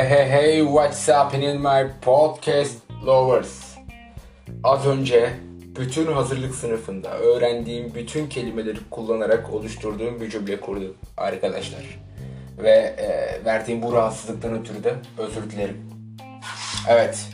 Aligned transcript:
Hey 0.00 0.08
hey 0.08 0.28
hey 0.28 0.62
what's 0.62 1.08
happening 1.08 1.60
my 1.60 1.84
podcast 2.00 2.78
lovers? 3.06 3.76
Az 4.64 4.86
önce 4.86 5.30
bütün 5.76 6.12
hazırlık 6.12 6.54
sınıfında 6.54 7.18
öğrendiğim 7.18 7.94
bütün 7.94 8.26
kelimeleri 8.26 8.78
kullanarak 8.90 9.52
oluşturduğum 9.52 10.20
bir 10.20 10.30
cümle 10.30 10.60
kurdum 10.60 10.96
arkadaşlar. 11.16 11.80
Ve 12.58 12.70
e, 12.70 13.40
verdiğim 13.44 13.82
bu 13.82 13.92
rahatsızlıktan 13.92 14.60
ötürü 14.60 14.84
de 14.84 14.94
özür 15.18 15.50
dilerim. 15.50 15.90
Evet, 16.88 17.26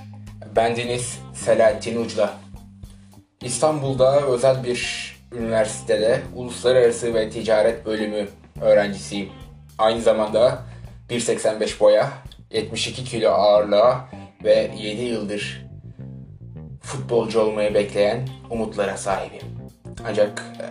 bendeniz 0.56 1.18
Selahattin 1.34 2.04
Ucla. 2.04 2.34
İstanbul'da 3.42 4.20
özel 4.20 4.64
bir 4.64 5.12
üniversitede 5.32 6.20
uluslararası 6.34 7.14
ve 7.14 7.30
ticaret 7.30 7.86
bölümü 7.86 8.28
öğrencisiyim. 8.60 9.28
Aynı 9.78 10.00
zamanda 10.00 10.62
1.85 11.10 11.80
boya, 11.80 12.25
72 12.50 13.04
kilo 13.04 13.30
ağırlığa 13.30 14.08
ve 14.44 14.70
7 14.78 15.02
yıldır 15.02 15.66
futbolcu 16.82 17.40
olmayı 17.40 17.74
bekleyen 17.74 18.28
umutlara 18.50 18.96
sahibim. 18.96 19.42
Ancak 20.08 20.44
e, 20.60 20.66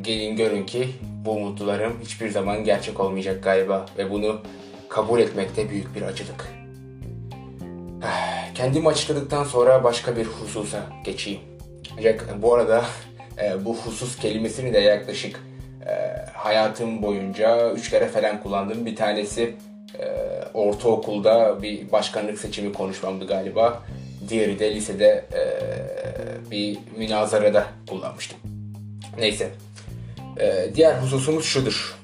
gelin 0.00 0.36
görün 0.36 0.66
ki 0.66 0.88
bu 1.24 1.30
umutlarım 1.30 2.00
hiçbir 2.00 2.30
zaman 2.30 2.64
gerçek 2.64 3.00
olmayacak 3.00 3.44
galiba 3.44 3.86
ve 3.98 4.10
bunu 4.10 4.40
kabul 4.88 5.20
etmekte 5.20 5.70
büyük 5.70 5.94
bir 5.94 6.02
acılık. 6.02 6.48
Kendimi 8.54 8.88
açıkladıktan 8.88 9.44
sonra 9.44 9.84
başka 9.84 10.16
bir 10.16 10.24
hususa 10.24 10.82
geçeyim. 11.04 11.40
Ancak 11.98 12.42
bu 12.42 12.54
arada 12.54 12.84
e, 13.42 13.64
bu 13.64 13.76
husus 13.76 14.16
kelimesini 14.16 14.72
de 14.72 14.78
yaklaşık 14.78 15.40
e, 15.86 15.92
hayatım 16.32 17.02
boyunca 17.02 17.72
üç 17.72 17.90
kere 17.90 18.08
falan 18.08 18.42
kullandım. 18.42 18.86
Bir 18.86 18.96
tanesi 18.96 19.42
e, 19.42 19.71
ortaokulda 20.54 21.62
bir 21.62 21.92
başkanlık 21.92 22.38
seçimi 22.38 22.72
konuşmamdı 22.72 23.26
galiba. 23.26 23.82
Diğeri 24.28 24.58
de 24.58 24.74
lisede 24.74 25.24
e, 25.34 25.42
bir 26.50 26.78
münazarada 26.98 27.66
kullanmıştım. 27.88 28.38
Neyse. 29.18 29.50
E, 30.40 30.74
diğer 30.74 30.94
hususumuz 30.94 31.44
şudur. 31.44 31.96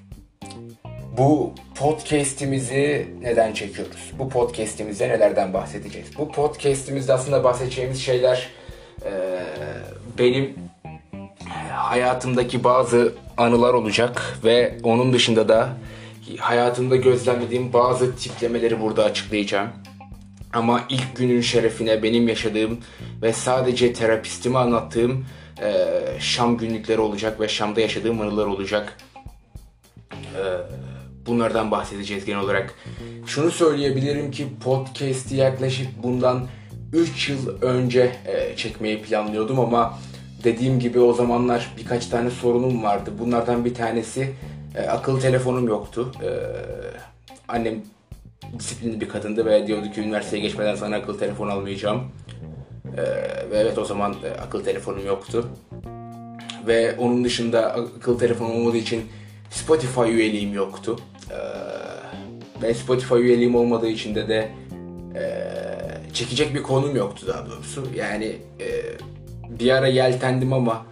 Bu 1.19 1.53
podcast'imizi 1.75 3.09
neden 3.21 3.53
çekiyoruz? 3.53 4.13
Bu 4.19 4.29
podcast'imizde 4.29 5.09
nelerden 5.09 5.55
bahsedeceğiz? 5.55 6.09
Bu 6.19 6.33
podcast'imizde 6.33 7.13
aslında 7.13 7.45
bahsedeceğimiz 7.45 8.01
şeyler 8.03 8.49
e, 9.05 9.11
benim 10.19 10.55
hayatımdaki 11.71 12.65
bazı 12.65 13.13
anılar 13.37 13.75
olacak 13.75 14.39
ve 14.45 14.75
onun 14.83 15.13
dışında 15.13 15.49
da 15.49 15.69
hayatımda 16.37 16.97
gözlemlediğim 16.97 17.73
bazı 17.73 18.17
tiplemeleri 18.17 18.81
burada 18.81 19.05
açıklayacağım. 19.05 19.69
Ama 20.53 20.85
ilk 20.89 21.17
günün 21.17 21.41
şerefine 21.41 22.03
benim 22.03 22.29
yaşadığım 22.29 22.79
ve 23.23 23.33
sadece 23.33 23.93
terapistime 23.93 24.59
anlattığım 24.59 25.27
e, 25.63 25.87
Şam 26.21 26.57
günlükleri 26.57 27.01
olacak 27.01 27.41
ve 27.41 27.49
Şam'da 27.49 27.81
yaşadığım 27.81 28.21
anılar 28.21 28.47
olacak. 28.47 28.97
E, 30.13 30.43
bunlardan 31.27 31.71
bahsedeceğiz 31.71 32.25
genel 32.25 32.41
olarak. 32.41 32.75
Şunu 33.27 33.51
söyleyebilirim 33.51 34.31
ki 34.31 34.47
podcast'i 34.65 35.37
yaklaşık 35.37 36.03
bundan 36.03 36.47
3 36.93 37.29
yıl 37.29 37.63
önce 37.63 38.13
e, 38.27 38.57
çekmeyi 38.57 39.03
planlıyordum 39.03 39.61
ama 39.61 39.99
dediğim 40.45 40.81
gibi 40.81 41.01
o 41.01 41.13
zamanlar 41.13 41.75
birkaç 41.79 42.07
tane 42.07 42.31
sorunum 42.31 42.83
vardı. 42.83 43.11
Bunlardan 43.19 43.65
bir 43.65 43.75
tanesi 43.75 44.35
e, 44.75 44.89
akıllı 44.89 45.21
telefonum 45.21 45.69
yoktu. 45.69 46.13
E, 46.23 46.29
annem 47.49 47.83
disiplinli 48.59 49.01
bir 49.01 49.09
kadındı 49.09 49.47
ve 49.47 49.67
diyordu 49.67 49.91
ki 49.93 50.01
üniversiteye 50.01 50.43
geçmeden 50.43 50.75
sana 50.75 50.97
akıllı 50.97 51.19
telefon 51.19 51.49
almayacağım. 51.49 52.03
E, 52.97 53.03
ve 53.51 53.59
evet 53.59 53.79
o 53.79 53.85
zaman 53.85 54.15
e, 54.25 54.41
akıllı 54.41 54.65
telefonum 54.65 55.07
yoktu. 55.07 55.49
Ve 56.67 56.97
onun 56.99 57.25
dışında 57.25 57.75
akıllı 57.75 58.19
telefonum 58.19 58.57
olmadığı 58.57 58.77
için 58.77 59.05
Spotify 59.51 60.11
üyeliğim 60.11 60.55
yoktu. 60.55 60.99
E, 61.31 61.39
ve 62.63 62.75
Spotify 62.75 63.15
üyeliğim 63.15 63.55
olmadığı 63.55 63.89
için 63.89 64.15
de 64.15 64.29
de 64.29 64.51
e, 65.15 65.49
çekecek 66.13 66.55
bir 66.55 66.63
konum 66.63 66.97
yoktu 66.97 67.27
daha 67.29 67.47
doğrusu. 67.47 67.85
Yani 67.97 68.37
e, 68.61 68.67
bir 69.61 69.71
ara 69.71 69.87
yeltendim 69.87 70.53
ama 70.53 70.87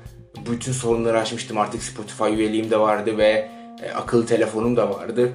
bütün 0.50 0.72
sorunları 0.72 1.20
aşmıştım. 1.20 1.58
Artık 1.58 1.82
Spotify 1.82 2.24
üyeliğim 2.24 2.70
de 2.70 2.80
vardı 2.80 3.18
ve 3.18 3.55
e, 3.82 3.90
akıllı 3.90 4.26
telefonum 4.26 4.76
da 4.76 4.90
vardı. 4.90 5.32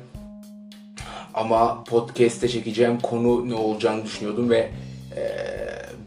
Ama 1.33 1.83
podcast'te 1.83 2.47
çekeceğim 2.47 2.99
konu 2.99 3.49
ne 3.49 3.55
olacağını 3.55 4.03
düşünüyordum 4.05 4.49
ve 4.49 4.69
e, 5.15 5.21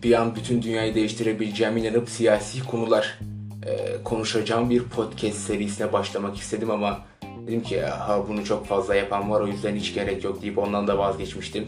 bir 0.03 0.21
an 0.21 0.37
bütün 0.37 0.63
dünyayı 0.63 0.95
değiştirebileceğime 0.95 1.81
inanıp 1.81 2.11
siyasi 2.11 2.67
konular 2.67 3.19
e, 3.67 4.03
konuşacağım 4.05 4.71
bir 4.71 4.83
podcast 4.83 5.39
serisine 5.39 5.93
başlamak 5.93 6.37
istedim 6.37 6.71
ama 6.71 7.01
dedim 7.47 7.63
ki 7.63 7.81
ha 7.81 8.29
bunu 8.29 8.45
çok 8.45 8.67
fazla 8.67 8.95
yapan 8.95 9.31
var 9.31 9.41
o 9.41 9.47
yüzden 9.47 9.77
hiç 9.77 9.95
gerek 9.95 10.25
yok 10.25 10.43
deyip 10.43 10.59
ondan 10.59 10.87
da 10.87 10.99
vazgeçmiştim. 10.99 11.67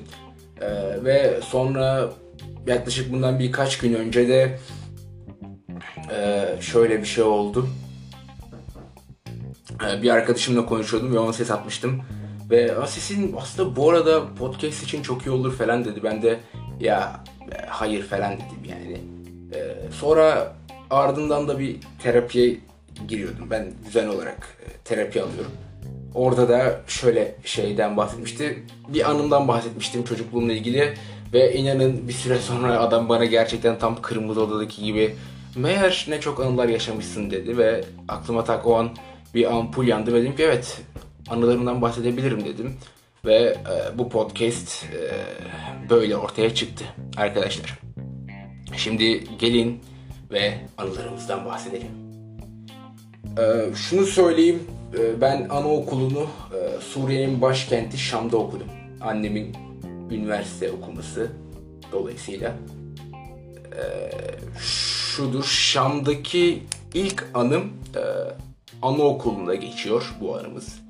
E, 0.61 0.69
ve 1.05 1.41
sonra 1.43 2.11
yaklaşık 2.67 3.13
bundan 3.13 3.39
birkaç 3.39 3.79
gün 3.79 3.95
önce 3.95 4.29
de 4.29 4.59
e, 6.11 6.45
şöyle 6.61 7.01
bir 7.01 7.07
şey 7.07 7.25
oldu. 7.25 7.69
E, 9.85 10.03
bir 10.03 10.11
arkadaşımla 10.11 10.67
konuşuyordum 10.67 11.15
ve 11.15 11.19
ona 11.19 11.33
ses 11.33 11.51
atmıştım. 11.51 12.03
Ve 12.51 12.75
sesin 12.87 13.37
aslında 13.41 13.77
bu 13.77 13.91
arada 13.91 14.35
podcast 14.35 14.83
için 14.83 15.03
çok 15.03 15.27
iyi 15.27 15.31
olur 15.31 15.53
falan 15.57 15.85
dedi. 15.85 16.01
Ben 16.05 16.23
de 16.23 16.41
ya 16.81 17.25
e, 17.53 17.67
hayır 17.67 18.03
falan 18.03 18.33
dedim 18.33 18.71
yani. 18.71 19.01
E, 19.55 19.91
sonra 19.93 20.53
ardından 20.91 21.49
da 21.49 21.59
bir 21.59 21.77
terapiye 22.03 22.59
giriyordum. 23.09 23.51
Ben 23.51 23.73
düzen 23.87 24.09
olarak 24.09 24.57
e, 24.67 24.67
terapi 24.85 25.23
alıyorum. 25.23 25.53
Orada 26.15 26.49
da 26.49 26.81
şöyle 26.87 27.35
şeyden 27.45 27.97
bahsetmişti. 27.97 28.63
Bir 28.89 29.11
anımdan 29.11 29.49
bahsetmiştim 29.49 30.05
çocukluğumla 30.05 30.53
ilgili. 30.53 30.95
Ve 31.33 31.55
inanın 31.55 32.09
bir 32.09 32.13
süre 32.13 32.39
sonra 32.39 32.81
adam 32.81 33.09
bana 33.09 33.25
gerçekten 33.25 33.79
tam 33.79 34.03
kırmızı 34.03 34.43
odadaki 34.43 34.85
gibi 34.85 35.15
meğer 35.57 36.07
ne 36.09 36.21
çok 36.21 36.41
anılar 36.41 36.69
yaşamışsın 36.69 37.31
dedi 37.31 37.59
ve 37.59 37.85
aklıma 38.09 38.45
tak 38.45 38.67
o 38.67 38.77
an 38.77 38.91
bir 39.37 39.57
ampul 39.57 39.87
yandı 39.87 40.15
ve 40.15 40.23
dedim 40.23 40.37
ki 40.37 40.43
evet 40.43 40.81
anılarımdan 41.29 41.83
bahsedebilirim 41.83 42.45
dedim. 42.45 42.77
Ve 43.25 43.35
e, 43.35 43.99
bu 43.99 44.09
podcast 44.09 44.85
e, 44.85 45.01
böyle 45.91 46.17
ortaya 46.17 46.55
çıktı 46.55 46.85
arkadaşlar. 47.17 47.79
Şimdi 48.77 49.25
gelin 49.39 49.81
ve 50.31 50.55
anılarımızdan 50.79 51.45
bahsedelim. 51.45 51.89
E, 53.39 53.75
şunu 53.75 54.07
söyleyeyim, 54.07 54.63
e, 54.99 55.21
ben 55.21 55.49
anaokulunu 55.51 56.27
e, 56.55 56.81
Suriye'nin 56.81 57.43
başkenti 57.43 57.99
Şam'da 57.99 58.37
okudum. 58.37 58.69
Annemin 59.01 59.57
üniversite 60.11 60.73
okuması 60.73 61.33
dolayısıyla. 61.93 62.55
E, 63.77 63.85
şudur, 64.61 65.45
Şam'daki 65.45 66.63
ilk 66.95 67.27
anım 67.35 67.73
e, 67.97 68.03
anaokulunda 68.83 69.55
geçiyor 69.55 70.15
bu 70.21 70.37
anımız. 70.37 70.83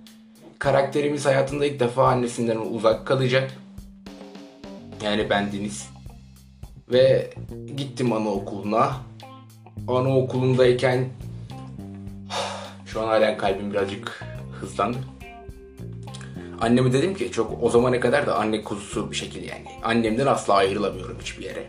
Karakterimiz 0.58 1.26
hayatında 1.26 1.66
ilk 1.66 1.80
defa 1.80 2.08
annesinden 2.08 2.56
uzak 2.56 3.06
kalacak. 3.06 3.50
Yani 5.04 5.30
bendiniz. 5.30 5.90
Ve 6.92 7.30
gittim 7.76 8.12
anaokuluna. 8.12 8.96
Anaokulundayken 9.88 11.08
şu 12.86 13.02
an 13.02 13.06
halen 13.06 13.38
kalbim 13.38 13.70
birazcık 13.70 14.24
hızlandı. 14.60 14.98
Anneme 16.60 16.92
dedim 16.92 17.14
ki 17.14 17.32
çok 17.32 17.62
o 17.62 17.70
zamana 17.70 18.00
kadar 18.00 18.26
da 18.26 18.38
anne 18.38 18.62
kuzusu 18.62 19.10
bir 19.10 19.16
şekilde 19.16 19.46
yani. 19.46 19.66
Annemden 19.82 20.26
asla 20.26 20.54
ayrılamıyorum 20.54 21.18
hiçbir 21.20 21.44
yere. 21.44 21.66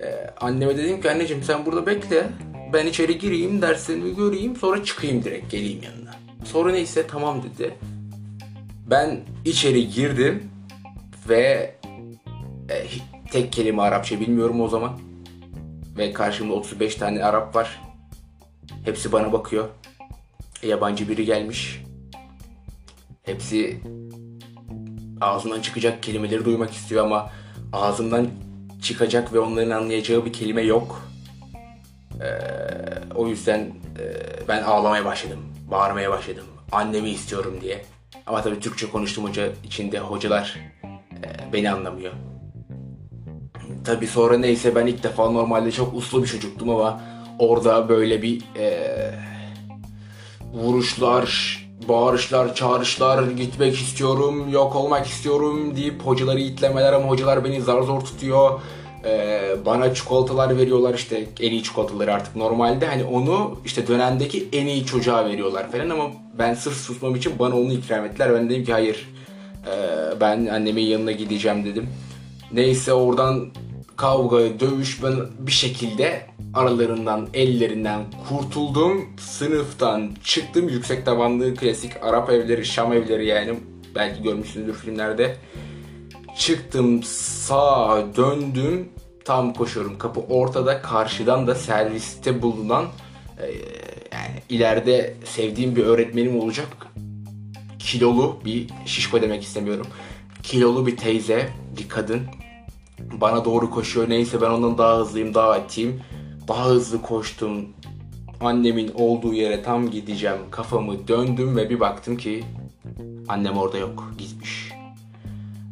Ee, 0.00 0.30
anneme 0.40 0.76
dedim 0.76 1.00
ki 1.00 1.10
anneciğim 1.10 1.42
sen 1.42 1.66
burada 1.66 1.86
bekle. 1.86 2.26
Ben 2.74 2.86
içeri 2.86 3.18
gireyim 3.18 3.62
derslerimi 3.62 4.16
göreyim 4.16 4.56
sonra 4.56 4.84
çıkayım 4.84 5.24
direkt 5.24 5.50
geleyim 5.50 5.82
yanına. 5.82 6.14
Sonra 6.44 6.72
neyse 6.72 7.06
tamam 7.06 7.42
dedi. 7.42 7.74
Ben 8.90 9.20
içeri 9.44 9.88
girdim 9.88 10.50
ve 11.28 11.74
e, 12.70 12.86
tek 13.30 13.52
kelime 13.52 13.82
Arapça 13.82 14.20
bilmiyorum 14.20 14.60
o 14.60 14.68
zaman. 14.68 15.00
Ve 15.98 16.12
karşımda 16.12 16.54
35 16.54 16.94
tane 16.94 17.24
Arap 17.24 17.56
var. 17.56 17.80
Hepsi 18.84 19.12
bana 19.12 19.32
bakıyor. 19.32 19.68
Yabancı 20.62 21.08
biri 21.08 21.24
gelmiş. 21.24 21.82
Hepsi 23.22 23.80
ağzından 25.20 25.60
çıkacak 25.60 26.02
kelimeleri 26.02 26.44
duymak 26.44 26.70
istiyor 26.70 27.04
ama 27.04 27.30
ağzımdan 27.72 28.28
çıkacak 28.82 29.32
ve 29.32 29.38
onların 29.38 29.70
anlayacağı 29.70 30.24
bir 30.24 30.32
kelime 30.32 30.62
yok. 30.62 31.13
Ee, 32.24 33.14
o 33.14 33.26
yüzden 33.28 33.60
e, 33.60 34.04
ben 34.48 34.62
ağlamaya 34.62 35.04
başladım. 35.04 35.38
Bağırmaya 35.70 36.10
başladım. 36.10 36.44
Annemi 36.72 37.10
istiyorum 37.10 37.54
diye. 37.60 37.84
Ama 38.26 38.42
tabii 38.42 38.60
Türkçe 38.60 38.90
konuştuğum 38.90 39.24
hoca 39.24 39.48
içinde 39.64 39.98
hocalar 39.98 40.56
Ee, 40.84 41.52
beni 41.52 41.70
anlamıyor. 41.70 42.12
Tabi 43.84 44.06
sonra 44.06 44.38
neyse 44.38 44.74
ben 44.74 44.86
ilk 44.86 45.02
defa 45.02 45.30
normalde 45.30 45.72
çok 45.72 45.94
uslu 45.94 46.22
bir 46.22 46.28
çocuktum 46.28 46.70
ama 46.70 47.00
orada 47.38 47.88
böyle 47.88 48.22
bir 48.22 48.42
e, 48.58 48.90
vuruşlar, 50.52 51.58
bağırışlar, 51.88 52.54
çağrışlar, 52.54 53.22
gitmek 53.22 53.74
istiyorum, 53.74 54.48
yok 54.50 54.76
olmak 54.76 55.06
istiyorum 55.06 55.76
deyip 55.76 56.02
hocaları 56.02 56.40
itlemeler 56.40 56.92
ama 56.92 57.08
hocalar 57.08 57.44
beni 57.44 57.62
zar 57.62 57.82
zor 57.82 58.00
tutuyor. 58.00 58.60
Ee, 59.06 59.56
bana 59.66 59.94
çikolatalar 59.94 60.58
veriyorlar 60.58 60.94
işte 60.94 61.26
en 61.40 61.50
iyi 61.50 61.62
çikolataları 61.62 62.14
artık 62.14 62.36
normalde 62.36 62.86
hani 62.86 63.04
onu 63.04 63.58
işte 63.64 63.86
dönemdeki 63.86 64.48
en 64.52 64.66
iyi 64.66 64.86
çocuğa 64.86 65.26
veriyorlar 65.26 65.72
falan 65.72 65.90
ama 65.90 66.10
ben 66.38 66.54
sırf 66.54 66.76
susmam 66.76 67.16
için 67.16 67.38
bana 67.38 67.56
onu 67.56 67.72
ikram 67.72 68.04
ettiler. 68.04 68.34
Ben 68.34 68.50
dedim 68.50 68.64
ki 68.64 68.72
hayır 68.72 69.08
ee, 69.66 70.20
ben 70.20 70.46
annemin 70.46 70.82
yanına 70.82 71.12
gideceğim 71.12 71.64
dedim. 71.64 71.88
Neyse 72.52 72.92
oradan 72.92 73.46
kavga, 73.96 74.60
dövüş 74.60 75.02
ben 75.02 75.14
bir 75.38 75.52
şekilde 75.52 76.26
aralarından, 76.54 77.28
ellerinden 77.34 78.00
kurtuldum. 78.28 79.06
Sınıftan 79.18 80.10
çıktım. 80.24 80.68
Yüksek 80.68 81.04
tavanlı 81.06 81.54
klasik 81.54 81.92
Arap 82.02 82.30
evleri, 82.30 82.66
Şam 82.66 82.92
evleri 82.92 83.26
yani. 83.26 83.54
Belki 83.94 84.22
görmüşsünüzdür 84.22 84.74
filmlerde. 84.74 85.36
Çıktım 86.38 87.02
sağa 87.02 88.04
döndüm. 88.16 88.88
Tam 89.24 89.54
koşuyorum. 89.54 89.98
Kapı 89.98 90.20
ortada. 90.20 90.82
Karşıdan 90.82 91.46
da 91.46 91.54
serviste 91.54 92.42
bulunan 92.42 92.84
e, 93.38 93.46
yani 94.12 94.42
ileride 94.48 95.14
sevdiğim 95.24 95.76
bir 95.76 95.84
öğretmenim 95.84 96.40
olacak. 96.40 96.68
Kilolu 97.78 98.36
bir 98.44 98.66
şişko 98.86 99.22
demek 99.22 99.42
istemiyorum. 99.42 99.86
Kilolu 100.42 100.86
bir 100.86 100.96
teyze, 100.96 101.48
bir 101.78 101.88
kadın 101.88 102.20
bana 103.20 103.44
doğru 103.44 103.70
koşuyor. 103.70 104.08
Neyse 104.08 104.40
ben 104.40 104.50
ondan 104.50 104.78
daha 104.78 104.98
hızlıyım, 104.98 105.34
daha 105.34 105.50
atayım. 105.50 106.00
Daha 106.48 106.66
hızlı 106.66 107.02
koştum. 107.02 107.66
Annemin 108.40 108.92
olduğu 108.94 109.32
yere 109.32 109.62
tam 109.62 109.90
gideceğim. 109.90 110.38
Kafamı 110.50 111.08
döndüm 111.08 111.56
ve 111.56 111.70
bir 111.70 111.80
baktım 111.80 112.16
ki 112.16 112.44
annem 113.28 113.56
orada 113.56 113.78
yok. 113.78 114.12
Gitmiş. 114.18 114.33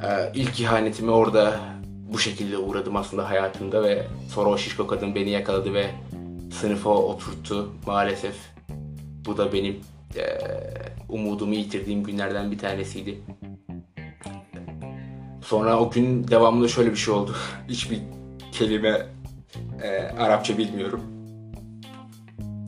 Ee, 0.04 0.32
ilk 0.34 0.60
ihanetimi 0.60 1.10
orada 1.10 1.60
bu 2.12 2.19
şekilde 2.19 2.58
uğradım 2.58 2.96
aslında 2.96 3.31
hayatımda 3.31 3.82
ve 3.82 4.06
sonra 4.28 4.50
o 4.50 4.58
şişko 4.58 4.87
kadın 4.87 5.14
beni 5.14 5.31
yakaladı 5.31 5.75
ve 5.75 5.90
sınıfa 6.52 6.90
oturttu 6.90 7.72
maalesef. 7.87 8.37
Bu 9.26 9.37
da 9.38 9.52
benim 9.52 9.81
e, 10.16 10.38
umudumu 11.08 11.54
yitirdiğim 11.54 12.02
günlerden 12.02 12.50
bir 12.50 12.58
tanesiydi. 12.58 13.20
Sonra 15.44 15.81
o 15.81 15.90
gün 15.90 16.28
devamında 16.28 16.69
şöyle 16.69 16.90
bir 16.90 16.96
şey 16.96 17.14
oldu. 17.14 17.37
Hiçbir 17.69 17.99
kelime 18.52 19.06
e, 19.82 19.88
Arapça 20.19 20.58
bilmiyorum. 20.58 21.02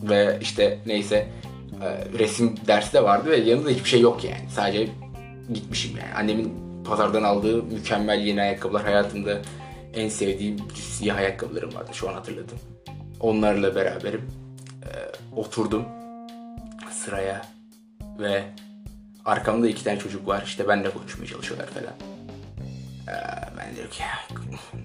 Ve 0.03 0.39
işte 0.41 0.79
neyse 0.87 1.29
e, 1.83 2.19
resim 2.19 2.55
dersi 2.67 2.93
de 2.93 3.05
vardı 3.05 3.31
ve 3.31 3.37
yanında 3.37 3.71
hiçbir 3.71 3.89
şey 3.89 4.01
yok 4.01 4.25
yani. 4.25 4.51
Sadece 4.51 4.89
gitmişim 5.55 5.97
yani. 5.97 6.15
Annemin 6.15 6.64
pazardan 6.85 7.23
aldığı 7.23 7.63
mükemmel 7.63 8.21
yeni 8.21 8.43
ayakkabılar 8.43 8.83
hayatımda 8.83 9.41
en 9.95 10.09
sevdiğim 10.09 10.57
siyah 10.75 11.17
ayakkabılarım 11.17 11.75
vardı 11.75 11.91
şu 11.93 12.09
an 12.09 12.15
hatırladım. 12.15 12.59
Onlarla 13.21 13.75
beraberim. 13.75 14.31
E, 14.83 14.91
oturdum 15.37 15.85
sıraya 16.93 17.43
ve 18.19 18.45
arkamda 19.25 19.69
iki 19.69 19.85
tane 19.85 19.99
çocuk 19.99 20.29
var 20.29 20.43
işte 20.47 20.69
benle 20.69 20.91
konuşmaya 20.91 21.27
çalışıyorlar 21.27 21.67
falan. 21.67 21.95
Ee, 23.09 23.59
ben 23.59 23.75
diyorum 23.75 23.91
ki 23.91 24.03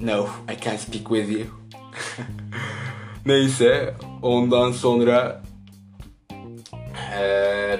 no 0.01 0.27
I 0.53 0.61
can't 0.65 0.79
speak 0.79 1.07
with 1.09 1.31
you. 1.31 1.43
Neyse 3.25 3.95
ondan 4.21 4.71
sonra 4.71 5.41
ee, 7.19 7.79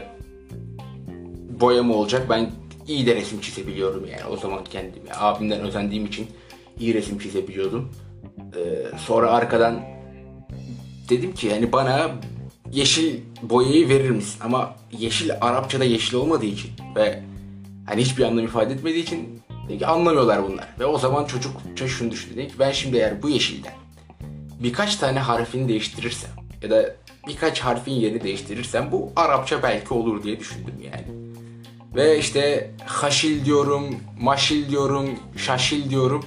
boyama 1.49 1.93
olacak. 1.93 2.29
Ben 2.29 2.51
iyi 2.89 3.05
de 3.05 3.15
resim 3.15 3.41
çizebiliyorum 3.41 4.05
yani 4.05 4.25
o 4.31 4.37
zaman 4.37 4.63
kendimi. 4.63 5.09
Abimden 5.15 5.59
özendiğim 5.59 6.05
için 6.05 6.27
iyi 6.79 6.93
resim 6.93 7.19
çizebiliyordum. 7.19 7.91
Ee, 8.55 8.97
sonra 8.97 9.31
arkadan 9.31 9.81
dedim 11.09 11.33
ki 11.33 11.51
hani 11.51 11.71
bana 11.71 12.11
yeşil 12.71 13.19
boyayı 13.41 13.89
verir 13.89 14.09
misin? 14.09 14.39
Ama 14.43 14.75
yeşil 14.99 15.31
Arapçada 15.41 15.83
yeşil 15.83 16.15
olmadığı 16.15 16.45
için 16.45 16.71
ve 16.95 17.23
hani 17.85 18.01
hiçbir 18.01 18.23
anlam 18.23 18.45
ifade 18.45 18.73
etmediği 18.73 19.03
için 19.03 19.39
Dedi 19.69 19.85
anlamıyorlar 19.85 20.43
bunlar. 20.43 20.67
Ve 20.79 20.85
o 20.85 20.97
zaman 20.97 21.25
çocukça 21.25 21.87
şunu 21.87 22.11
düşündü. 22.11 22.37
Dedi 22.37 22.47
ki 22.47 22.53
ben 22.59 22.71
şimdi 22.71 22.97
eğer 22.97 23.21
bu 23.21 23.29
yeşilden 23.29 23.73
birkaç 24.59 24.95
tane 24.95 25.19
harfini 25.19 25.67
değiştirirsem 25.67 26.31
ya 26.63 26.69
da 26.69 26.95
birkaç 27.27 27.59
harfin 27.59 27.91
yerini 27.91 28.23
değiştirirsem 28.23 28.91
bu 28.91 29.11
Arapça 29.15 29.63
belki 29.63 29.93
olur 29.93 30.23
diye 30.23 30.39
düşündüm 30.39 30.73
yani. 30.83 31.18
Ve 31.95 32.19
işte 32.19 32.71
haşil 32.85 33.45
diyorum, 33.45 33.95
maşil 34.19 34.69
diyorum, 34.69 35.09
şaşil 35.37 35.89
diyorum. 35.89 36.25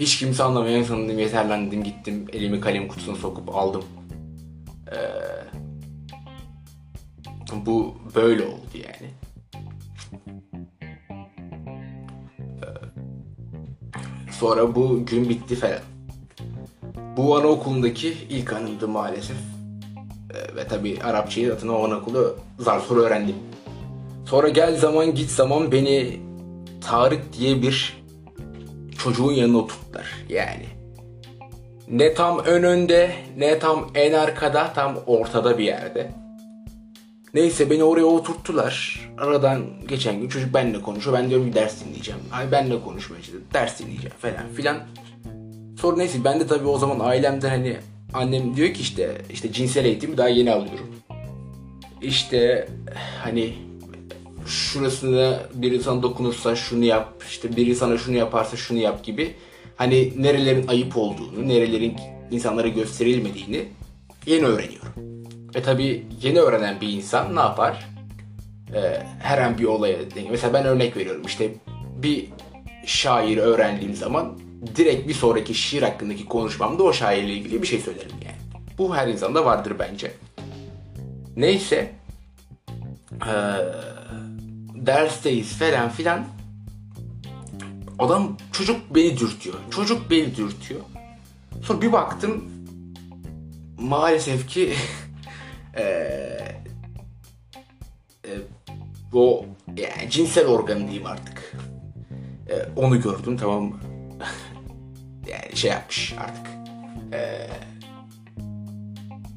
Hiç 0.00 0.18
kimse 0.18 0.42
anlamıyor. 0.42 0.74
En 0.74 0.82
sonunda 0.82 1.12
yeterlendim 1.12 1.84
gittim 1.84 2.26
elimi 2.32 2.60
kalem 2.60 2.88
kutusuna 2.88 3.16
sokup 3.16 3.56
aldım. 3.56 3.84
Ee, 4.92 4.96
bu 7.66 7.94
böyle 8.14 8.44
oldu 8.44 8.74
yani. 8.74 9.10
Sonra 14.30 14.74
bu 14.74 15.06
gün 15.06 15.28
bitti 15.28 15.54
falan. 15.54 15.78
Bu 17.16 17.36
anaokulundaki 17.36 18.08
ilk 18.30 18.52
anımdı 18.52 18.88
maalesef. 18.88 19.36
Ee, 20.34 20.56
ve 20.56 20.68
tabi 20.68 20.98
Arapçayı 21.02 21.48
zaten 21.48 21.68
o 21.68 21.84
anaokulu 21.84 22.36
zar 22.58 22.80
zor 22.80 22.96
öğrendim. 22.96 23.36
Sonra 24.26 24.48
gel 24.48 24.76
zaman 24.76 25.14
git 25.14 25.30
zaman 25.30 25.72
beni 25.72 26.20
Tarık 26.80 27.32
diye 27.38 27.62
bir 27.62 28.02
çocuğun 28.98 29.32
yanına 29.32 29.58
oturttular 29.58 30.06
yani. 30.28 30.66
Ne 31.88 32.14
tam 32.14 32.38
ön 32.38 32.62
önde 32.62 33.12
ne 33.36 33.58
tam 33.58 33.90
en 33.94 34.12
arkada 34.12 34.72
tam 34.72 34.96
ortada 35.06 35.58
bir 35.58 35.64
yerde. 35.64 36.10
Neyse 37.34 37.70
beni 37.70 37.84
oraya 37.84 38.04
oturttular. 38.04 39.00
Aradan 39.18 39.64
geçen 39.88 40.20
gün 40.20 40.28
çocuk 40.28 40.54
benimle 40.54 40.82
konuşuyor. 40.82 41.18
Ben 41.18 41.30
diyorum 41.30 41.46
bir 41.46 41.52
ders 41.52 41.84
dinleyeceğim. 41.84 42.20
Ay 42.32 42.52
benimle 42.52 42.80
konuşmaya 42.80 43.16
çalışıyor. 43.16 43.42
Ders 43.54 43.80
dinleyeceğim 43.80 44.16
falan 44.18 44.48
filan. 44.56 44.76
Sonra 45.80 45.96
neyse 45.96 46.18
ben 46.24 46.40
de 46.40 46.46
tabii 46.46 46.68
o 46.68 46.78
zaman 46.78 47.00
ailemden 47.00 47.48
hani 47.48 47.76
annem 48.14 48.56
diyor 48.56 48.74
ki 48.74 48.80
işte 48.80 49.16
işte 49.30 49.52
cinsel 49.52 49.84
eğitimi 49.84 50.16
daha 50.16 50.28
yeni 50.28 50.52
alıyorum. 50.52 50.94
İşte 52.02 52.68
hani 53.22 53.54
şurasına 54.46 55.40
biri 55.54 55.82
sana 55.82 56.02
dokunursa 56.02 56.56
şunu 56.56 56.84
yap, 56.84 57.22
işte 57.28 57.56
biri 57.56 57.76
sana 57.76 57.98
şunu 57.98 58.16
yaparsa 58.16 58.56
şunu 58.56 58.78
yap 58.78 59.04
gibi. 59.04 59.34
Hani 59.76 60.12
nerelerin 60.16 60.68
ayıp 60.68 60.96
olduğunu, 60.96 61.48
nerelerin 61.48 61.96
insanlara 62.30 62.68
gösterilmediğini 62.68 63.68
yeni 64.26 64.44
öğreniyorum. 64.44 64.92
Ve 65.54 65.62
tabii 65.62 66.06
yeni 66.22 66.40
öğrenen 66.40 66.80
bir 66.80 66.88
insan 66.88 67.36
ne 67.36 67.40
yapar? 67.40 67.88
Ee, 68.74 69.06
her 69.18 69.38
an 69.38 69.58
bir 69.58 69.64
olaya. 69.64 69.98
Mesela 70.30 70.52
ben 70.52 70.64
örnek 70.64 70.96
veriyorum 70.96 71.22
işte 71.26 71.54
bir 72.02 72.28
şair 72.86 73.36
öğrendiğim 73.36 73.94
zaman 73.94 74.38
direkt 74.76 75.08
bir 75.08 75.14
sonraki 75.14 75.54
şiir 75.54 75.82
hakkındaki 75.82 76.24
konuşmamda 76.24 76.82
o 76.82 76.92
şairle 76.92 77.32
ilgili 77.32 77.62
bir 77.62 77.66
şey 77.66 77.80
söylerim 77.80 78.10
yani. 78.24 78.62
Bu 78.78 78.96
her 78.96 79.08
insanda 79.08 79.44
vardır 79.44 79.76
bence. 79.78 80.12
Neyse. 81.36 81.92
Ee, 83.12 83.32
dersteyiz 84.86 85.52
falan 85.52 85.88
filan. 85.88 86.24
Adam 87.98 88.36
çocuk 88.52 88.94
beni 88.94 89.18
dürtüyor. 89.18 89.56
Çocuk 89.70 90.10
beni 90.10 90.36
dürtüyor. 90.36 90.80
Sonra 91.62 91.82
bir 91.82 91.92
baktım 91.92 92.44
maalesef 93.78 94.48
ki 94.48 94.72
e, 95.76 95.82
e, 98.24 98.30
o 99.12 99.46
yani 99.76 100.10
cinsel 100.10 100.46
organı 100.46 100.80
diyeyim 100.80 101.06
artık. 101.06 101.52
E, 102.48 102.54
onu 102.76 103.00
gördüm 103.00 103.36
tamam 103.36 103.64
mı? 103.64 103.80
yani 105.26 105.56
şey 105.56 105.70
yapmış 105.70 106.14
artık. 106.18 106.46
E, 107.12 107.48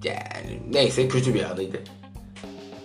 yani 0.04 0.62
neyse 0.72 1.08
kötü 1.08 1.34
bir 1.34 1.44
anıydı. 1.44 1.78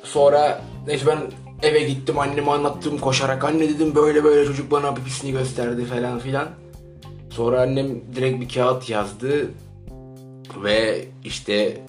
Sonra 0.03 0.63
neyse 0.87 1.07
ben 1.07 1.21
eve 1.63 1.83
gittim 1.83 2.19
anneme 2.19 2.51
anlattım 2.51 2.99
koşarak 2.99 3.45
anne 3.45 3.69
dedim 3.69 3.95
böyle 3.95 4.25
böyle 4.25 4.47
çocuk 4.47 4.71
bana 4.71 4.95
pipisini 4.95 5.33
gösterdi 5.33 5.85
falan 5.85 6.19
filan. 6.19 6.49
Sonra 7.31 7.61
annem 7.61 8.15
direkt 8.17 8.41
bir 8.41 8.49
kağıt 8.49 8.91
yazdı 8.91 9.51
ve 10.65 11.05
işte 11.25 11.85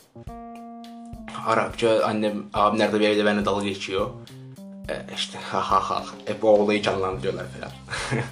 Arapça 1.46 2.04
annem 2.06 2.44
abimler 2.54 2.94
de 2.94 3.00
bir 3.00 3.10
evde 3.10 3.26
benimle 3.26 3.46
dalga 3.46 3.66
geçiyor. 3.66 4.10
Ee, 4.90 4.94
işte 5.16 5.38
ha 5.52 5.72
ha 5.72 5.90
ha 5.90 6.06
hep 6.26 6.44
o 6.44 6.48
olayı 6.48 6.82
canlandırıyorlar 6.82 7.46
falan. 7.46 7.72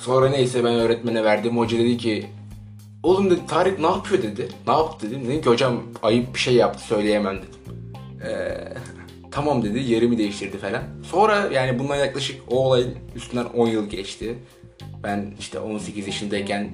Sonra 0.00 0.28
neyse 0.28 0.64
ben 0.64 0.74
öğretmene 0.74 1.24
verdim. 1.24 1.58
Hoca 1.58 1.78
dedi 1.78 1.96
ki 1.96 2.26
oğlum 3.02 3.30
dedi 3.30 3.40
Tarık 3.48 3.78
ne 3.78 3.86
yapıyor 3.86 4.22
dedi. 4.22 4.48
Ne 4.66 4.72
yaptı 4.72 5.10
dedim. 5.10 5.24
Dedim 5.28 5.42
ki 5.42 5.50
hocam 5.50 5.82
ayıp 6.02 6.34
bir 6.34 6.38
şey 6.38 6.54
yaptı 6.54 6.84
söyleyemem 6.84 7.36
dedim. 7.36 7.84
Ee, 8.24 8.72
tamam 9.36 9.62
dedi 9.62 9.78
yerimi 9.78 10.18
değiştirdi 10.18 10.58
falan. 10.58 10.82
Sonra 11.10 11.48
yani 11.52 11.78
bundan 11.78 11.96
yaklaşık 11.96 12.42
o 12.48 12.66
olayın 12.66 12.94
üstünden 13.14 13.44
10 13.44 13.66
yıl 13.66 13.88
geçti. 13.90 14.38
Ben 15.02 15.34
işte 15.38 15.58
18 15.58 16.06
yaşındayken 16.06 16.70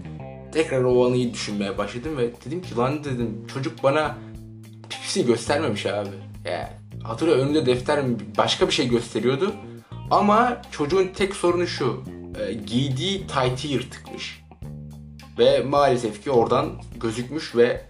tekrar 0.52 0.82
o 0.82 1.06
anıyı 1.06 1.32
düşünmeye 1.32 1.78
başladım 1.78 2.16
ve 2.16 2.30
dedim 2.46 2.62
ki 2.62 2.76
lan 2.76 3.04
dedim 3.04 3.46
çocuk 3.54 3.82
bana 3.82 4.18
pipisini 4.90 5.26
göstermemiş 5.26 5.86
abi. 5.86 6.08
Yani 6.44 6.68
hatırla 7.02 7.32
önünde 7.32 7.66
defter 7.66 8.00
başka 8.38 8.66
bir 8.66 8.72
şey 8.72 8.88
gösteriyordu. 8.88 9.54
Ama 10.10 10.62
çocuğun 10.70 11.06
tek 11.06 11.36
sorunu 11.36 11.66
şu. 11.66 12.02
E, 12.40 12.52
giydiği 12.52 13.26
taytı 13.26 13.68
yırtıkmış. 13.68 14.42
Ve 15.38 15.60
maalesef 15.62 16.24
ki 16.24 16.30
oradan 16.30 16.70
gözükmüş 17.00 17.56
ve 17.56 17.80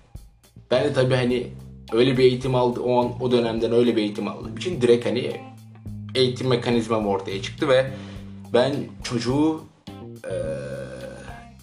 ben 0.71 0.85
de 0.85 0.93
tabii 0.93 1.15
hani 1.15 1.47
öyle 1.93 2.19
bir 2.19 2.25
eğitim 2.25 2.55
aldı 2.55 2.81
o 2.81 3.01
an 3.01 3.23
o 3.23 3.31
dönemden 3.31 3.73
öyle 3.73 3.97
bir 3.97 4.03
eğitim 4.03 4.29
aldığım 4.29 4.57
için 4.57 4.81
direkt 4.81 5.07
hani 5.07 5.41
eğitim 6.15 6.49
mekanizmam 6.49 7.07
ortaya 7.07 7.43
çıktı 7.43 7.69
ve 7.69 7.91
ben 8.53 8.73
çocuğu 9.03 9.61
e, 10.25 10.35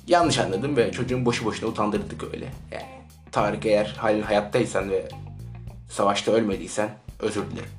yanlış 0.07 0.39
anladım 0.39 0.77
ve 0.77 0.91
çocuğun 0.91 1.25
boşu 1.25 1.45
boşuna 1.45 1.69
utandırdık 1.69 2.23
öyle. 2.33 2.45
Yani 2.71 2.99
Tarık 3.31 3.65
eğer 3.65 3.95
halin 3.97 4.21
hayattaysan 4.21 4.89
ve 4.89 5.09
savaşta 5.89 6.31
ölmediysen 6.31 6.89
özür 7.19 7.43
dilerim. 7.51 7.69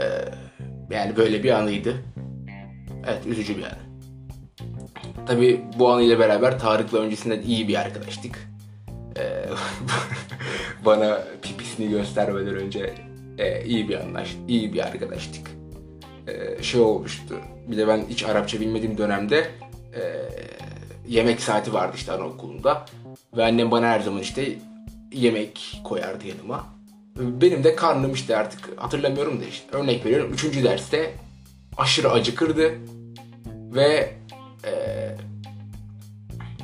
Ee, 0.00 0.94
yani 0.94 1.16
böyle 1.16 1.42
bir 1.42 1.50
anıydı. 1.50 2.02
Evet 3.06 3.26
üzücü 3.26 3.56
bir 3.56 3.62
anı. 3.62 3.78
Tabi 5.26 5.64
bu 5.78 5.90
anıyla 5.92 6.18
beraber 6.18 6.58
Tarık'la 6.58 6.98
öncesinden 6.98 7.42
iyi 7.42 7.68
bir 7.68 7.80
arkadaştık. 7.80 8.48
Ee, 9.18 9.44
bana 10.84 11.24
pipisini 11.42 11.90
göstermeden 11.90 12.54
önce 12.54 12.94
e, 13.38 13.64
iyi 13.64 13.88
bir 13.88 14.00
anlaş, 14.00 14.36
iyi 14.48 14.72
bir 14.72 14.86
arkadaştık. 14.86 15.50
Ee, 16.28 16.62
şey 16.62 16.80
olmuştu. 16.80 17.40
Bir 17.68 17.76
de 17.76 17.88
ben 17.88 18.04
hiç 18.10 18.24
Arapça 18.24 18.60
bilmediğim 18.60 18.98
dönemde 18.98 19.50
e, 19.94 20.02
yemek 21.08 21.40
saati 21.40 21.72
vardı 21.72 21.92
işte 21.96 22.12
anaokulunda. 22.12 22.86
Ve 23.36 23.44
annem 23.44 23.70
bana 23.70 23.86
her 23.86 24.00
zaman 24.00 24.20
işte 24.20 24.52
yemek 25.12 25.80
koyardı 25.84 26.26
yanıma. 26.26 26.66
Benim 27.16 27.64
de 27.64 27.76
karnım 27.76 28.12
işte 28.12 28.36
artık 28.36 28.70
hatırlamıyorum 28.76 29.40
da 29.40 29.44
işte 29.44 29.76
örnek 29.76 30.06
veriyorum. 30.06 30.32
Üçüncü 30.32 30.64
derste 30.64 31.12
aşırı 31.76 32.10
acıkırdı. 32.10 32.72
Ve 33.74 34.14
e, 34.64 34.72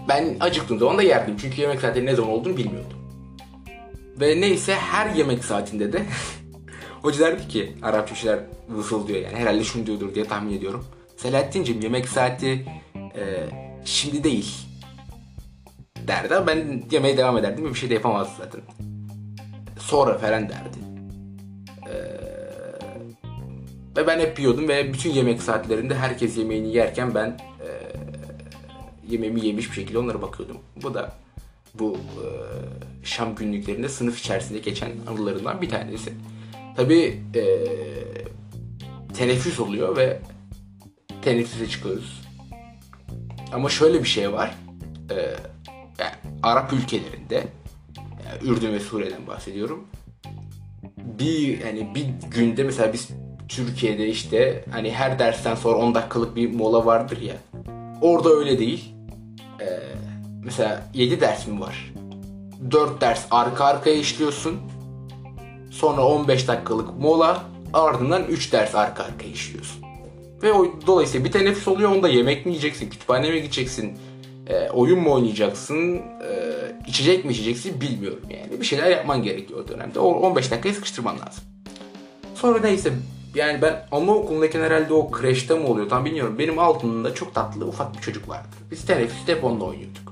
ben 0.09 0.37
acıktığım 0.41 0.79
zaman 0.79 0.99
da 0.99 1.03
yerdim. 1.03 1.37
Çünkü 1.41 1.61
yemek 1.61 1.81
saatinin 1.81 2.07
ne 2.07 2.15
zaman 2.15 2.33
olduğunu 2.33 2.57
bilmiyordum. 2.57 3.00
Ve 4.21 4.41
neyse 4.41 4.75
her 4.75 5.15
yemek 5.15 5.45
saatinde 5.45 5.93
de 5.93 6.03
hoca 7.03 7.21
derdi 7.21 7.49
ki 7.49 7.73
Arapça 7.83 8.15
şeyler 8.15 8.41
vısıldıyor 8.69 9.21
yani 9.21 9.37
herhalde 9.37 9.65
şunu 9.65 9.87
diyordur 9.87 10.15
diye 10.15 10.25
tahmin 10.25 10.57
ediyorum. 10.57 10.85
Selahattin'cim 11.17 11.81
yemek 11.81 12.09
saati 12.09 12.67
e, 12.95 13.49
şimdi 13.85 14.25
değil 14.25 14.71
derdi 16.11 16.35
ama 16.35 16.47
ben 16.47 16.83
yemeye 16.91 17.17
devam 17.17 17.39
ederdim 17.39 17.65
bir 17.65 17.75
şey 17.75 17.91
de 17.91 17.95
yapamazdı 17.95 18.33
zaten. 18.39 18.61
Sonra 19.79 20.19
falan 20.19 20.49
derdi. 20.49 20.79
Ee, 21.89 22.21
ve 23.97 24.07
ben 24.07 24.21
hep 24.21 24.39
yiyordum 24.39 24.69
ve 24.69 24.93
bütün 24.93 25.11
yemek 25.11 25.43
saatlerinde 25.43 25.95
herkes 25.95 26.39
yemeğini 26.39 26.73
yerken 26.73 27.15
ben 27.15 27.29
e, 27.61 27.69
yemeğimi 29.09 29.47
yemiş 29.47 29.71
bir 29.71 29.75
şekilde 29.75 29.99
onlara 29.99 30.23
bakıyordum. 30.23 30.59
Bu 30.83 30.95
da 30.95 31.13
bu 31.75 31.97
e, 31.97 32.27
Şam 33.03 33.35
günlüklerinde 33.35 33.89
sınıf 33.89 34.19
içerisinde 34.19 34.59
geçen 34.59 34.91
anılarından 35.09 35.63
bir 35.63 35.69
tanesi. 35.69 36.13
Tabi 36.77 37.23
e, 37.35 37.45
teneffüs 39.15 39.61
oluyor 39.61 39.97
ve 39.97 40.19
teneffüse 41.23 41.69
çıkıyoruz. 41.69 42.21
Ama 43.53 43.69
şöyle 43.69 44.03
bir 44.03 44.09
şey 44.09 44.33
var. 44.33 44.55
E, 45.11 45.15
yani 45.99 46.15
Arap 46.43 46.73
ülkelerinde 46.73 47.47
yani 48.27 48.51
Ürdün 48.51 48.73
ve 48.73 48.81
Suriye'den 48.81 49.27
bahsediyorum. 49.27 49.87
Bir 50.97 51.63
hani 51.63 51.95
bir 51.95 52.07
günde 52.31 52.63
mesela 52.63 52.93
biz 52.93 53.09
Türkiye'de 53.49 54.09
işte 54.09 54.65
hani 54.71 54.93
her 54.93 55.19
dersten 55.19 55.55
sonra 55.55 55.77
10 55.77 55.95
dakikalık 55.95 56.37
bir 56.37 56.55
mola 56.55 56.87
vardır 56.87 57.21
ya. 57.21 57.37
Orada 58.01 58.29
öyle 58.29 58.59
değil. 58.59 58.95
Ee, 59.61 59.81
mesela 60.45 60.83
7 60.95 61.21
ders 61.21 61.47
mi 61.47 61.61
var? 61.61 61.90
4 62.71 63.01
ders 63.01 63.27
arka 63.31 63.65
arkaya 63.65 63.97
işliyorsun. 63.97 64.61
Sonra 65.71 66.07
15 66.07 66.49
dakikalık 66.49 66.99
mola 66.99 67.43
ardından 67.73 68.25
3 68.25 68.53
ders 68.53 68.75
arka 68.75 69.03
arkaya 69.03 69.31
işliyorsun. 69.33 69.85
Ve 70.43 70.53
o, 70.53 70.67
dolayısıyla 70.87 71.27
bir 71.27 71.33
teneffüs 71.33 71.69
oluyor 71.69 71.91
onda 71.91 72.09
yemek 72.09 72.47
mi 72.47 72.53
yiyeceksin, 72.53 72.91
kütüphane 72.91 73.31
mi 73.31 73.43
gideceksin, 73.43 73.99
e, 74.47 74.71
oyun 74.71 74.99
mu 74.99 75.13
oynayacaksın, 75.13 75.97
e, 75.97 76.31
içecek 76.87 77.25
mi 77.25 77.33
içeceksin 77.33 77.81
bilmiyorum 77.81 78.23
yani. 78.31 78.61
Bir 78.61 78.67
şeyler 78.67 78.91
yapman 78.91 79.23
gerekiyor 79.23 79.65
o 79.65 79.69
dönemde. 79.69 80.01
O 80.01 80.09
15 80.09 80.51
dakikayı 80.51 80.75
sıkıştırman 80.75 81.15
lazım. 81.15 81.45
Sonra 82.35 82.61
neyse 82.61 82.93
yani 83.35 83.63
ben 83.63 83.87
anaokulundayken 83.93 84.61
herhalde 84.61 84.95
o 84.95 85.11
kreşte 85.11 85.55
mi 85.55 85.67
oluyor 85.67 85.89
tam 85.89 86.05
bilmiyorum. 86.05 86.39
Benim 86.39 86.59
altımda 86.59 87.15
çok 87.15 87.35
tatlı 87.35 87.67
ufak 87.67 87.97
bir 87.97 88.01
çocuk 88.01 88.29
vardı. 88.29 88.49
Biz 88.71 88.87
teneffüste 88.87 89.35
hep 89.35 89.45
onunla 89.45 89.65
oynuyorduk. 89.65 90.10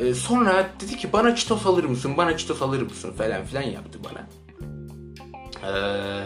Ee, 0.00 0.14
sonra 0.14 0.68
dedi 0.80 0.96
ki 0.96 1.12
bana 1.12 1.36
çitos 1.36 1.66
alır 1.66 1.84
mısın, 1.84 2.16
bana 2.16 2.36
çitos 2.36 2.62
alır 2.62 2.82
mısın 2.82 3.12
falan 3.12 3.44
filan 3.44 3.62
yaptı 3.62 3.98
bana. 4.04 4.26
Ee, 5.64 6.24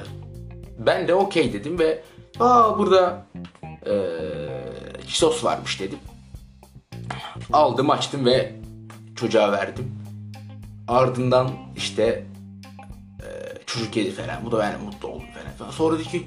ben 0.78 1.08
de 1.08 1.14
okey 1.14 1.52
dedim 1.52 1.78
ve 1.78 2.02
aa 2.40 2.78
burada 2.78 3.26
e, 3.86 3.92
çitos 5.06 5.44
varmış 5.44 5.80
dedim. 5.80 5.98
Aldım 7.52 7.90
açtım 7.90 8.26
ve 8.26 8.54
çocuğa 9.16 9.52
verdim. 9.52 9.94
Ardından 10.88 11.50
işte 11.76 12.26
e, 13.20 13.28
çocuk 13.66 13.96
yedi 13.96 14.10
falan. 14.10 14.44
Bu 14.44 14.52
da 14.52 14.64
yani 14.64 14.84
mutlu 14.84 15.08
oldum 15.08 15.26
falan. 15.58 15.70
Sonra 15.70 15.98
dedi 15.98 16.08
ki 16.08 16.26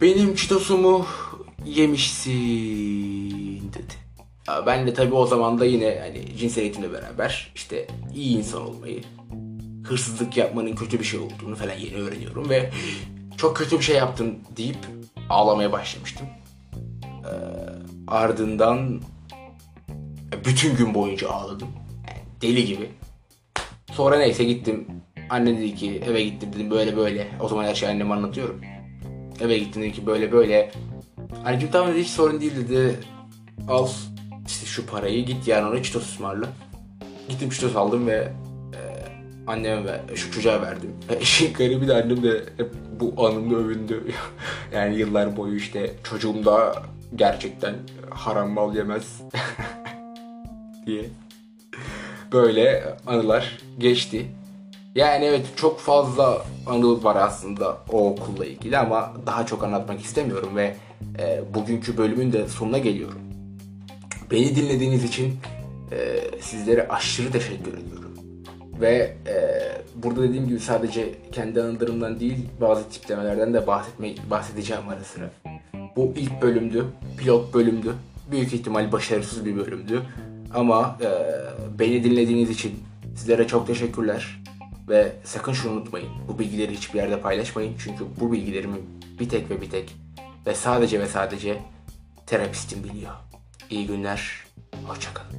benim 0.00 0.34
çitosumu 0.34 1.06
yemişsin 1.64 2.32
dedi. 3.72 4.09
Ben 4.66 4.86
de 4.86 4.94
tabii 4.94 5.14
o 5.14 5.26
zaman 5.26 5.60
da 5.60 5.64
yine 5.64 5.98
hani 6.00 6.36
cinsel 6.36 6.62
eğitimle 6.62 6.92
beraber 6.92 7.52
işte 7.54 7.86
iyi 8.14 8.38
insan 8.38 8.68
olmayı, 8.68 9.02
hırsızlık 9.84 10.36
yapmanın 10.36 10.74
kötü 10.74 10.98
bir 10.98 11.04
şey 11.04 11.20
olduğunu 11.20 11.56
falan 11.56 11.74
yeni 11.74 11.96
öğreniyorum 11.96 12.48
ve 12.48 12.70
çok 13.36 13.56
kötü 13.56 13.78
bir 13.78 13.84
şey 13.84 13.96
yaptım 13.96 14.34
deyip 14.56 14.78
ağlamaya 15.28 15.72
başlamıştım. 15.72 16.26
Ee, 17.04 17.30
ardından 18.06 19.00
bütün 20.44 20.76
gün 20.76 20.94
boyunca 20.94 21.30
ağladım. 21.30 21.68
Yani 22.08 22.20
deli 22.42 22.64
gibi. 22.64 22.90
Sonra 23.92 24.18
neyse 24.18 24.44
gittim. 24.44 24.86
Anne 25.30 25.58
dedi 25.58 25.74
ki 25.74 26.02
eve 26.06 26.22
gittim 26.22 26.52
dedim 26.54 26.70
böyle 26.70 26.96
böyle. 26.96 27.28
O 27.40 27.48
zaman 27.48 27.64
her 27.64 27.74
şeyi 27.74 27.92
anneme 27.92 28.14
anlatıyorum. 28.14 28.60
Eve 29.40 29.58
gittim 29.58 29.82
dedi 29.82 29.92
ki 29.92 30.06
böyle 30.06 30.32
böyle. 30.32 30.72
Anneciğim 31.44 31.72
tamam 31.72 31.92
dedi 31.92 32.00
hiç 32.00 32.08
sorun 32.08 32.40
değil 32.40 32.56
dedi. 32.56 33.00
Al 33.68 33.88
şu 34.80 34.86
parayı 34.86 35.26
git 35.26 35.48
yarın 35.48 35.66
ona 35.66 35.82
çitos 35.82 36.02
ısmarla. 36.02 36.46
Gittim 37.28 37.50
çitos 37.50 37.76
aldım 37.76 38.06
ve 38.06 38.32
e, 38.74 38.80
anneme 39.46 39.84
ve 39.84 40.16
şu 40.16 40.32
çocuğa 40.32 40.62
verdim. 40.62 40.94
İşin 41.20 41.52
garibi 41.58 41.88
de 41.88 41.94
annem 41.94 42.22
de 42.22 42.44
hep 42.56 42.70
bu 43.00 43.26
anımda 43.26 43.56
övündü. 43.56 44.04
yani 44.74 44.96
yıllar 44.96 45.36
boyu 45.36 45.56
işte 45.56 45.94
çocuğum 46.04 46.44
da 46.44 46.82
gerçekten 47.14 47.74
haram 48.10 48.50
mal 48.50 48.76
yemez 48.76 49.20
diye. 50.86 51.04
Böyle 52.32 52.94
anılar 53.06 53.58
geçti. 53.78 54.26
Yani 54.94 55.24
evet 55.24 55.46
çok 55.56 55.80
fazla 55.80 56.42
anı 56.66 57.04
var 57.04 57.16
aslında 57.16 57.78
o 57.92 58.10
okulla 58.10 58.44
ilgili 58.44 58.78
ama 58.78 59.12
daha 59.26 59.46
çok 59.46 59.64
anlatmak 59.64 60.00
istemiyorum 60.00 60.56
ve 60.56 60.76
e, 61.18 61.54
bugünkü 61.54 61.96
bölümün 61.96 62.32
de 62.32 62.48
sonuna 62.48 62.78
geliyorum. 62.78 63.29
Beni 64.30 64.56
dinlediğiniz 64.56 65.04
için 65.04 65.36
e, 65.92 66.20
sizlere 66.40 66.88
aşırı 66.88 67.32
teşekkür 67.32 67.72
ediyorum. 67.72 68.14
Ve 68.80 69.16
e, 69.26 69.34
burada 69.94 70.22
dediğim 70.22 70.48
gibi 70.48 70.60
sadece 70.60 71.14
kendi 71.32 71.62
anılarımdan 71.62 72.20
değil 72.20 72.46
bazı 72.60 72.88
tiplemelerden 72.88 73.54
de 73.54 73.66
bahsetme, 73.66 74.14
bahsedeceğim 74.30 74.88
ara 74.88 75.04
sıra. 75.04 75.30
Bu 75.96 76.14
ilk 76.16 76.42
bölümdü, 76.42 76.86
pilot 77.18 77.54
bölümdü. 77.54 77.94
Büyük 78.30 78.52
ihtimal 78.52 78.92
başarısız 78.92 79.44
bir 79.44 79.56
bölümdü. 79.56 80.02
Ama 80.54 80.98
e, 81.00 81.08
beni 81.78 82.04
dinlediğiniz 82.04 82.50
için 82.50 82.72
sizlere 83.16 83.46
çok 83.46 83.66
teşekkürler. 83.66 84.42
Ve 84.88 85.12
sakın 85.24 85.52
şunu 85.52 85.72
unutmayın. 85.72 86.08
Bu 86.28 86.38
bilgileri 86.38 86.72
hiçbir 86.72 86.98
yerde 86.98 87.20
paylaşmayın. 87.20 87.74
Çünkü 87.84 88.04
bu 88.20 88.32
bilgilerimi 88.32 88.76
bir 89.20 89.28
tek 89.28 89.50
ve 89.50 89.60
bir 89.60 89.70
tek 89.70 89.96
ve 90.46 90.54
sadece 90.54 91.00
ve 91.00 91.06
sadece 91.06 91.58
terapistim 92.26 92.84
biliyor. 92.84 93.29
İyi 93.70 93.86
günler, 93.86 94.44
hoşçakalın. 94.86 95.30